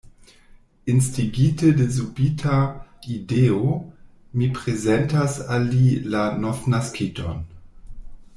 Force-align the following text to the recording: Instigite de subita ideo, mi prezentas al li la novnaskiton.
Instigite 0.87 1.63
de 1.81 1.85
subita 1.97 2.55
ideo, 3.17 3.69
mi 4.39 4.49
prezentas 4.57 5.37
al 5.59 5.69
li 5.75 5.95
la 6.17 6.25
novnaskiton. 6.47 7.45